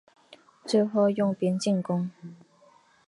[0.65, 2.09] 最后用兵进攻。